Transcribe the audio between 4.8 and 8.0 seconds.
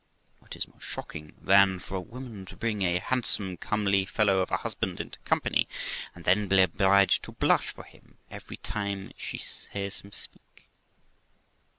into company, and then be obliged to blush for